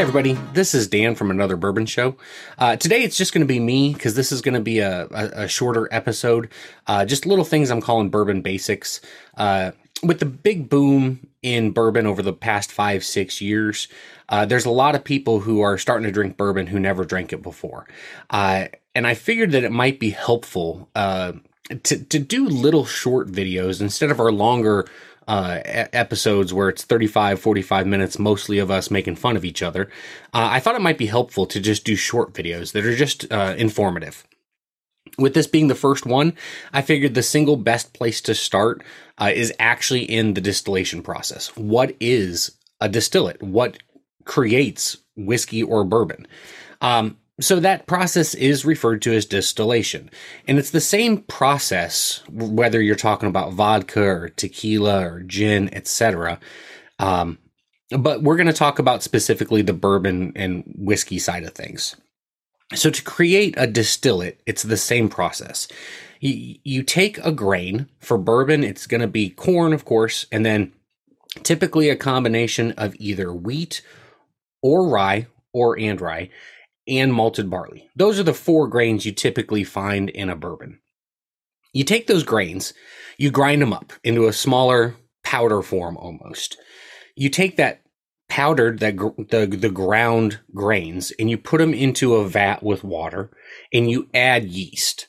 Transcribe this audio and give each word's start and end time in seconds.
everybody. 0.00 0.32
This 0.54 0.74
is 0.74 0.88
Dan 0.88 1.14
from 1.14 1.30
another 1.30 1.56
Bourbon 1.56 1.84
Show. 1.84 2.16
Uh, 2.56 2.74
today 2.74 3.02
it's 3.02 3.18
just 3.18 3.34
going 3.34 3.46
to 3.46 3.46
be 3.46 3.60
me 3.60 3.92
because 3.92 4.14
this 4.14 4.32
is 4.32 4.40
going 4.40 4.54
to 4.54 4.60
be 4.60 4.78
a, 4.78 5.02
a, 5.10 5.42
a 5.42 5.48
shorter 5.48 5.90
episode. 5.92 6.48
Uh, 6.86 7.04
just 7.04 7.26
little 7.26 7.44
things 7.44 7.70
I'm 7.70 7.82
calling 7.82 8.08
bourbon 8.08 8.40
basics. 8.40 9.02
Uh, 9.36 9.72
with 10.02 10.18
the 10.18 10.24
big 10.24 10.70
boom 10.70 11.28
in 11.42 11.72
bourbon 11.72 12.06
over 12.06 12.22
the 12.22 12.32
past 12.32 12.72
five, 12.72 13.04
six 13.04 13.42
years, 13.42 13.88
uh, 14.30 14.46
there's 14.46 14.64
a 14.64 14.70
lot 14.70 14.94
of 14.94 15.04
people 15.04 15.40
who 15.40 15.60
are 15.60 15.76
starting 15.76 16.06
to 16.06 16.12
drink 16.12 16.38
bourbon 16.38 16.68
who 16.68 16.80
never 16.80 17.04
drank 17.04 17.34
it 17.34 17.42
before. 17.42 17.86
Uh, 18.30 18.68
and 18.94 19.06
I 19.06 19.12
figured 19.12 19.50
that 19.50 19.64
it 19.64 19.72
might 19.72 20.00
be 20.00 20.10
helpful 20.10 20.88
uh, 20.94 21.32
to, 21.70 22.04
to 22.04 22.18
do 22.18 22.46
little 22.48 22.84
short 22.84 23.28
videos 23.28 23.80
instead 23.80 24.10
of 24.10 24.20
our 24.20 24.32
longer 24.32 24.86
uh, 25.28 25.60
episodes 25.64 26.52
where 26.52 26.68
it's 26.68 26.82
35, 26.82 27.38
45 27.38 27.86
minutes, 27.86 28.18
mostly 28.18 28.58
of 28.58 28.70
us 28.70 28.90
making 28.90 29.14
fun 29.14 29.36
of 29.36 29.44
each 29.44 29.62
other, 29.62 29.88
uh, 30.34 30.48
I 30.50 30.58
thought 30.58 30.74
it 30.74 30.80
might 30.80 30.98
be 30.98 31.06
helpful 31.06 31.46
to 31.46 31.60
just 31.60 31.84
do 31.84 31.94
short 31.94 32.32
videos 32.32 32.72
that 32.72 32.84
are 32.84 32.96
just 32.96 33.30
uh, 33.32 33.54
informative. 33.56 34.24
With 35.18 35.34
this 35.34 35.46
being 35.46 35.68
the 35.68 35.74
first 35.74 36.04
one, 36.04 36.34
I 36.72 36.82
figured 36.82 37.14
the 37.14 37.22
single 37.22 37.56
best 37.56 37.92
place 37.92 38.20
to 38.22 38.34
start 38.34 38.82
uh, 39.18 39.30
is 39.32 39.52
actually 39.60 40.02
in 40.02 40.34
the 40.34 40.40
distillation 40.40 41.02
process. 41.02 41.54
What 41.56 41.94
is 42.00 42.56
a 42.80 42.88
distillate? 42.88 43.40
What 43.40 43.78
creates 44.24 44.96
whiskey 45.16 45.62
or 45.62 45.84
bourbon? 45.84 46.26
Um, 46.80 47.18
so 47.40 47.58
that 47.60 47.86
process 47.86 48.34
is 48.34 48.64
referred 48.64 49.02
to 49.02 49.14
as 49.14 49.24
distillation. 49.24 50.10
And 50.46 50.58
it's 50.58 50.70
the 50.70 50.80
same 50.80 51.22
process 51.22 52.22
whether 52.28 52.80
you're 52.80 52.94
talking 52.94 53.28
about 53.28 53.52
vodka 53.52 54.02
or 54.02 54.28
tequila 54.28 55.06
or 55.06 55.20
gin, 55.20 55.72
etc. 55.74 56.38
Um, 56.98 57.38
but 57.98 58.22
we're 58.22 58.36
going 58.36 58.46
to 58.46 58.52
talk 58.52 58.78
about 58.78 59.02
specifically 59.02 59.62
the 59.62 59.72
bourbon 59.72 60.32
and 60.36 60.64
whiskey 60.76 61.18
side 61.18 61.44
of 61.44 61.54
things. 61.54 61.96
So 62.74 62.90
to 62.90 63.02
create 63.02 63.54
a 63.56 63.66
distillate, 63.66 64.40
it's 64.46 64.62
the 64.62 64.76
same 64.76 65.08
process. 65.08 65.66
You, 66.20 66.56
you 66.62 66.82
take 66.82 67.18
a 67.18 67.32
grain 67.32 67.88
for 67.98 68.16
bourbon, 68.16 68.62
it's 68.62 68.86
going 68.86 69.00
to 69.00 69.08
be 69.08 69.30
corn, 69.30 69.72
of 69.72 69.84
course, 69.84 70.26
and 70.30 70.46
then 70.46 70.72
typically 71.42 71.88
a 71.88 71.96
combination 71.96 72.72
of 72.72 72.94
either 72.98 73.32
wheat 73.32 73.82
or 74.62 74.88
rye 74.88 75.26
or 75.52 75.78
and 75.78 76.00
rye 76.00 76.30
and 76.88 77.12
malted 77.12 77.50
barley. 77.50 77.88
Those 77.94 78.18
are 78.18 78.24
the 78.24 78.34
four 78.34 78.68
grains 78.68 79.06
you 79.06 79.12
typically 79.12 79.64
find 79.64 80.10
in 80.10 80.28
a 80.28 80.36
bourbon. 80.36 80.80
You 81.72 81.84
take 81.84 82.06
those 82.06 82.24
grains, 82.24 82.72
you 83.16 83.30
grind 83.30 83.62
them 83.62 83.72
up 83.72 83.92
into 84.02 84.26
a 84.26 84.32
smaller 84.32 84.96
powder 85.22 85.62
form 85.62 85.96
almost. 85.96 86.56
You 87.16 87.28
take 87.28 87.56
that 87.56 87.82
powdered 88.28 88.78
that 88.78 88.96
the 88.96 89.46
the 89.46 89.70
ground 89.70 90.40
grains 90.54 91.12
and 91.18 91.28
you 91.28 91.36
put 91.36 91.58
them 91.58 91.74
into 91.74 92.14
a 92.14 92.28
vat 92.28 92.62
with 92.62 92.84
water 92.84 93.30
and 93.72 93.90
you 93.90 94.08
add 94.14 94.44
yeast. 94.44 95.08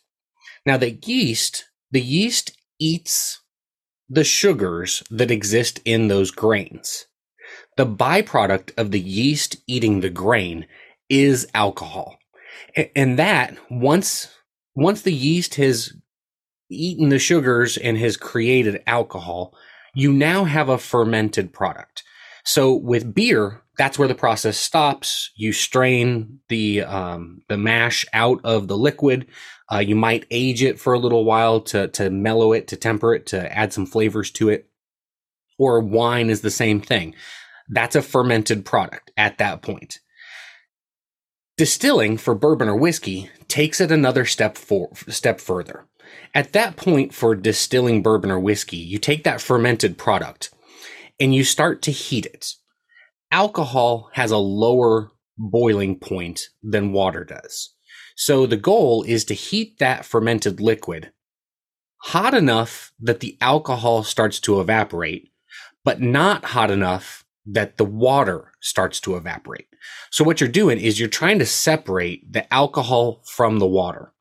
Now 0.66 0.78
the 0.78 0.92
yeast, 0.92 1.66
the 1.92 2.02
yeast 2.02 2.52
eats 2.80 3.42
the 4.10 4.24
sugars 4.24 5.04
that 5.10 5.32
exist 5.32 5.80
in 5.86 6.08
those 6.08 6.32
grains. 6.32 7.06
The 7.78 7.86
byproduct 7.86 8.72
of 8.78 8.92
the 8.92 9.00
yeast 9.00 9.58
eating 9.68 10.02
the 10.02 10.10
grain 10.10 10.66
is 11.12 11.46
alcohol. 11.54 12.18
And 12.96 13.20
that 13.20 13.58
once 13.70 14.30
once 14.74 15.02
the 15.02 15.14
yeast 15.14 15.56
has 15.56 15.94
eaten 16.70 17.10
the 17.10 17.20
sugars 17.20 17.76
and 17.76 17.98
has 17.98 18.16
created 18.16 18.82
alcohol, 18.88 19.54
you 19.94 20.14
now 20.14 20.46
have 20.46 20.70
a 20.70 20.78
fermented 20.78 21.52
product. 21.52 22.04
So 22.46 22.74
with 22.74 23.14
beer, 23.14 23.62
that's 23.78 24.00
where 24.00 24.08
the 24.08 24.16
process 24.16 24.58
stops. 24.58 25.32
You 25.36 25.52
strain 25.52 26.40
the 26.48 26.84
um, 26.84 27.42
the 27.50 27.58
mash 27.58 28.06
out 28.14 28.40
of 28.46 28.70
the 28.70 28.78
liquid. 28.78 29.28
Uh, 29.72 29.80
you 29.80 29.96
might 29.96 30.26
age 30.32 30.64
it 30.64 30.80
for 30.80 30.94
a 30.94 31.00
little 31.00 31.26
while 31.26 31.60
to 31.62 31.90
to 31.90 32.10
mellow 32.10 32.54
it, 32.54 32.70
to 32.70 32.78
temper 32.78 33.14
it, 33.14 33.26
to 33.28 33.58
add 33.58 33.74
some 33.74 33.86
flavors 33.86 34.32
to 34.32 34.48
it. 34.48 34.70
Or 35.60 35.82
wine 35.82 36.30
is 36.30 36.42
the 36.42 36.52
same 36.52 36.80
thing. 36.80 37.16
That's 37.70 37.96
a 37.96 38.02
fermented 38.02 38.66
product 38.66 39.12
at 39.18 39.38
that 39.40 39.62
point. 39.62 40.00
Distilling 41.62 42.18
for 42.18 42.34
bourbon 42.34 42.68
or 42.68 42.76
whiskey 42.76 43.30
takes 43.48 43.80
it 43.80 43.92
another 43.92 44.26
step 44.26 44.58
for, 44.58 44.90
step 45.10 45.40
further. 45.40 45.86
At 46.34 46.54
that 46.54 46.76
point 46.76 47.14
for 47.14 47.36
distilling 47.36 48.02
bourbon 48.02 48.32
or 48.32 48.40
whiskey, 48.40 48.78
you 48.78 48.98
take 48.98 49.24
that 49.26 49.42
fermented 49.42 49.96
product 49.96 50.50
and 51.20 51.36
you 51.36 51.44
start 51.44 51.84
to 51.84 51.92
heat 51.92 52.26
it. 52.26 52.54
Alcohol 53.30 54.10
has 54.14 54.32
a 54.32 54.40
lower 54.40 55.12
boiling 55.38 56.00
point 56.00 56.50
than 56.64 56.94
water 56.94 57.24
does. 57.24 57.76
So 58.16 58.48
the 58.48 58.58
goal 58.58 59.04
is 59.04 59.24
to 59.26 59.36
heat 59.36 59.78
that 59.78 60.04
fermented 60.04 60.60
liquid 60.60 61.12
hot 62.06 62.34
enough 62.34 62.92
that 63.00 63.20
the 63.20 63.38
alcohol 63.40 64.02
starts 64.02 64.40
to 64.40 64.60
evaporate, 64.60 65.32
but 65.84 66.02
not 66.02 66.44
hot 66.44 66.72
enough 66.72 67.24
that 67.46 67.78
the 67.78 67.86
water 67.86 68.52
starts 68.62 69.00
to 69.02 69.16
evaporate. 69.16 69.68
So 70.10 70.24
what 70.24 70.40
you're 70.40 70.50
doing 70.50 70.80
is 70.80 71.00
you're 71.00 71.10
trying 71.10 71.40
to 71.40 71.46
separate 71.46 72.32
the 72.32 72.52
alcohol 72.54 73.24
from 73.26 73.60
the 73.60 73.68
water. 73.68 74.14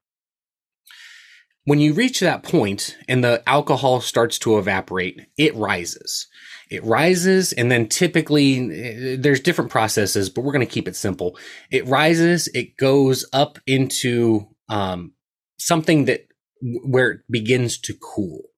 When 1.64 1.78
you 1.78 1.92
reach 1.92 2.20
that 2.20 2.42
point 2.42 2.96
and 3.08 3.22
the 3.22 3.42
alcohol 3.46 4.00
starts 4.00 4.38
to 4.40 4.58
evaporate, 4.58 5.26
it 5.36 5.54
rises. 5.54 6.26
It 6.70 6.82
rises 6.84 7.52
and 7.52 7.70
then 7.70 7.88
typically 7.88 8.70
eh, 8.70 9.16
there's 9.18 9.40
different 9.40 9.70
processes, 9.70 10.30
but 10.30 10.42
we're 10.42 10.52
going 10.52 10.66
to 10.66 10.72
keep 10.72 10.88
it 10.88 10.96
simple. 10.96 11.36
It 11.70 11.86
rises, 11.86 12.48
it 12.48 12.76
goes 12.76 13.26
up 13.32 13.58
into 13.66 14.48
um, 14.68 15.12
something 15.58 16.06
that 16.06 16.26
where 16.62 17.10
it 17.10 17.20
begins 17.30 17.78
to 17.78 17.94
cool 17.94 18.50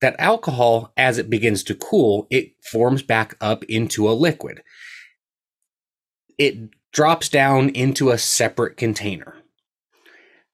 that 0.00 0.16
alcohol, 0.18 0.92
as 0.96 1.18
it 1.18 1.30
begins 1.30 1.62
to 1.64 1.74
cool, 1.74 2.26
it 2.30 2.52
forms 2.70 3.02
back 3.02 3.36
up 3.40 3.64
into 3.64 4.08
a 4.08 4.12
liquid. 4.12 4.62
It 6.38 6.70
drops 6.92 7.28
down 7.28 7.68
into 7.70 8.10
a 8.10 8.18
separate 8.18 8.76
container. 8.76 9.34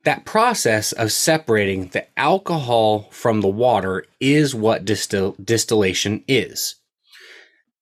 That 0.04 0.24
process 0.24 0.92
of 0.92 1.12
separating 1.12 1.88
the 1.88 2.06
alcohol 2.18 3.08
from 3.12 3.40
the 3.40 3.48
water 3.48 4.04
is 4.20 4.54
what 4.54 4.84
distil- 4.84 5.36
distillation 5.42 6.24
is. 6.26 6.76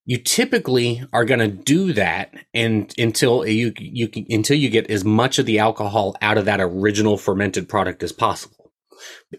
You 0.05 0.19
typically 0.19 1.03
are 1.13 1.25
going 1.25 1.41
to 1.41 1.49
do 1.49 1.93
that 1.95 2.35
and 2.53 2.93
until 2.99 3.47
you, 3.47 3.73
you 3.79 4.11
until 4.29 4.57
you 4.57 4.69
get 4.69 4.91
as 4.91 5.05
much 5.05 5.39
of 5.39 5.47
the 5.47 5.59
alcohol 5.59 6.17
out 6.21 6.37
of 6.37 6.47
that 6.47 6.61
original 6.61 7.17
fermented 7.17 7.69
product 7.69 8.03
as 8.03 8.13
possible. 8.13 8.73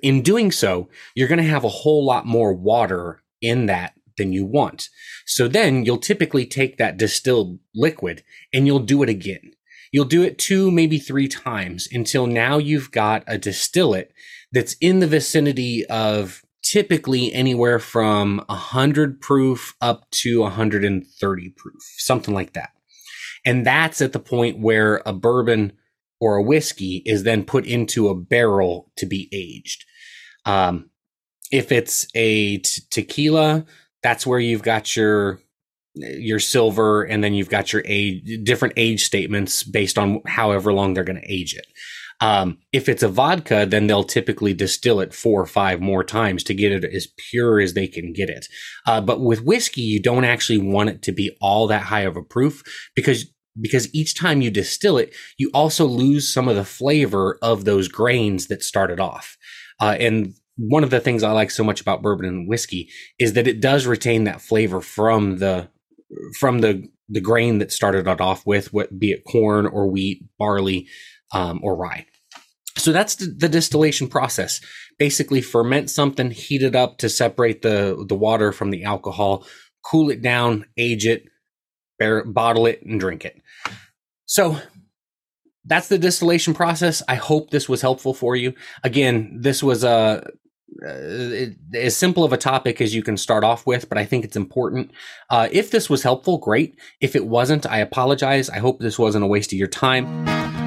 In 0.02 0.22
doing 0.22 0.52
so, 0.52 0.90
you're 1.14 1.28
going 1.28 1.38
to 1.38 1.44
have 1.44 1.64
a 1.64 1.70
whole 1.70 2.06
lot 2.06 2.26
more 2.26 2.54
water 2.54 3.22
in 3.42 3.68
that 3.68 3.94
than 4.22 4.32
you 4.32 4.46
want. 4.46 4.88
So 5.26 5.48
then 5.48 5.84
you'll 5.84 5.98
typically 5.98 6.46
take 6.46 6.78
that 6.78 6.98
distilled 6.98 7.58
liquid 7.74 8.24
and 8.54 8.68
you'll 8.68 8.80
do 8.80 9.02
it 9.02 9.10
again. 9.10 9.54
You'll 9.92 10.06
do 10.06 10.22
it 10.22 10.38
two, 10.38 10.70
maybe 10.70 11.00
three 11.00 11.28
times 11.28 11.88
until 11.92 12.28
now 12.28 12.60
you've 12.60 12.92
got 12.92 13.24
a 13.26 13.40
distillate 13.40 14.14
that's 14.52 14.76
in 14.80 15.00
the 15.00 15.08
vicinity 15.08 15.86
of 15.88 16.44
typically 16.64 17.34
anywhere 17.34 17.80
from 17.80 18.44
100 18.46 19.20
proof 19.20 19.74
up 19.82 20.10
to 20.12 20.42
130 20.42 21.50
proof, 21.58 21.82
something 21.98 22.34
like 22.34 22.54
that. 22.54 22.70
And 23.44 23.66
that's 23.66 24.02
at 24.02 24.14
the 24.14 24.20
point 24.20 24.60
where 24.60 25.02
a 25.04 25.14
bourbon 25.14 25.74
or 26.20 26.36
a 26.36 26.44
whiskey 26.44 27.02
is 27.06 27.24
then 27.24 27.44
put 27.44 27.66
into 27.66 28.08
a 28.08 28.16
barrel 28.16 28.92
to 28.98 29.08
be 29.08 29.28
aged. 29.34 29.84
Um, 30.46 30.92
if 31.52 31.72
it's 31.72 32.08
a 32.16 32.60
t- 32.60 32.82
tequila, 32.92 33.66
that's 34.04 34.26
where 34.26 34.40
you've 34.40 34.64
got 34.64 34.96
your 34.96 35.40
your 35.96 36.40
silver, 36.40 37.04
and 37.04 37.24
then 37.24 37.34
you've 37.34 37.50
got 37.50 37.74
your 37.74 37.84
age, 37.86 38.24
different 38.44 38.74
age 38.78 39.04
statements 39.04 39.64
based 39.64 39.98
on 39.98 40.22
however 40.26 40.72
long 40.72 40.94
they're 40.94 41.04
going 41.04 41.22
to 41.22 41.32
age 41.32 41.54
it. 41.54 41.66
Um, 42.22 42.60
if 42.72 42.88
it's 42.88 43.04
a 43.04 43.10
vodka, 43.10 43.66
then 43.68 43.88
they'll 43.88 44.04
typically 44.04 44.54
distill 44.54 45.00
it 45.00 45.14
four 45.14 45.42
or 45.42 45.48
five 45.48 45.82
more 45.82 46.04
times 46.04 46.44
to 46.46 46.54
get 46.54 46.72
it 46.72 46.86
as 46.86 47.08
pure 47.30 47.60
as 47.60 47.74
they 47.74 47.88
can 47.88 48.14
get 48.14 48.30
it. 48.30 48.46
Uh, 48.86 49.02
but 49.02 49.22
with 49.22 49.44
whiskey, 49.44 49.82
you 49.82 50.00
don't 50.00 50.24
actually 50.24 50.60
want 50.60 50.90
it 50.90 51.02
to 51.02 51.12
be 51.12 51.36
all 51.42 51.66
that 51.68 51.82
high 51.82 52.02
of 52.02 52.16
a 52.16 52.24
proof 52.24 52.62
because 52.96 53.26
because 53.60 53.94
each 53.94 54.18
time 54.18 54.42
you 54.42 54.50
distill 54.50 54.98
it, 54.98 55.14
you 55.38 55.52
also 55.54 55.86
lose 55.86 56.32
some 56.32 56.48
of 56.48 56.56
the 56.56 56.64
flavor 56.64 57.38
of 57.42 57.66
those 57.66 57.90
grains 57.90 58.48
that 58.48 58.64
started 58.64 58.98
off. 58.98 59.36
Uh, 59.82 59.98
and 60.00 60.34
one 60.58 60.84
of 60.84 60.90
the 60.90 61.00
things 61.00 61.24
I 61.24 61.32
like 61.32 61.52
so 61.52 61.64
much 61.64 61.82
about 61.82 62.02
bourbon 62.02 62.26
and 62.26 62.48
whiskey 62.48 62.90
is 63.18 63.34
that 63.34 63.48
it 63.48 63.62
does 63.62 63.86
retain 63.86 64.26
that 64.26 64.42
flavor 64.42 64.82
from 64.82 65.38
the 65.38 65.70
from 66.40 66.60
the 66.60 66.88
the 67.10 67.22
grain 67.22 67.58
that 67.60 67.72
started 67.72 68.08
it 68.08 68.22
off 68.22 68.46
with, 68.46 68.74
what 68.74 68.98
be 68.98 69.12
it 69.12 69.24
corn 69.26 69.66
or 69.66 69.88
wheat, 69.88 70.24
barley, 70.40 70.88
um, 71.34 71.60
or 71.62 71.76
rye. 71.76 72.06
So 72.78 72.94
that's 72.94 73.16
the, 73.16 73.26
the, 73.38 73.50
distillation 73.50 74.08
process. 74.08 74.62
Basically, 74.98 75.42
ferment 75.42 75.90
something, 75.90 76.32
heat 76.32 76.64
it 76.64 76.76
up 76.76 76.98
to 77.00 77.10
separate 77.10 77.62
the 77.62 78.06
the 78.08 78.16
water 78.16 78.52
from 78.52 78.72
the 78.72 78.84
alcohol, 78.84 79.46
cool 79.86 80.10
it 80.10 80.22
down, 80.22 80.66
age 80.78 81.06
it, 81.06 81.26
bottle 82.00 82.66
it, 82.66 82.82
and 82.84 83.00
drink 83.00 83.26
it. 83.26 83.42
So 84.26 84.58
that's 85.66 85.88
the 85.88 85.98
distillation 85.98 86.54
process. 86.54 87.04
I 87.08 87.16
hope 87.16 87.52
this 87.52 87.70
was 87.70 87.82
helpful 87.82 88.14
for 88.14 88.36
you. 88.36 88.54
Again, 88.84 89.38
this 89.40 89.62
was 89.62 89.84
a 89.84 90.26
uh, 90.88 91.48
as 91.76 91.96
simple 91.98 92.24
of 92.24 92.32
a 92.32 92.38
topic 92.38 92.80
as 92.80 92.96
you 92.96 93.04
can 93.04 93.18
start 93.18 93.44
off 93.44 93.68
with, 93.68 93.90
but 93.90 93.98
I 93.98 94.06
think 94.06 94.24
it's 94.24 94.38
important. 94.38 94.92
Uh, 95.30 95.50
if 95.52 95.70
this 95.70 95.90
was 95.90 96.04
helpful, 96.04 96.38
great. 96.38 96.80
If 97.02 97.16
it 97.16 97.28
wasn't, 97.28 97.66
I 97.66 97.80
apologize. 97.80 98.50
I 98.50 98.60
hope 98.60 98.80
this 98.80 98.98
wasn't 98.98 99.26
a 99.26 99.28
waste 99.28 99.52
of 99.52 99.60
your 99.60 99.68
time. 99.68 100.61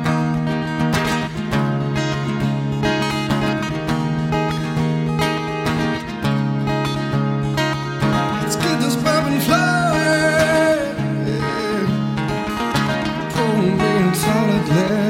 glare 14.65 15.04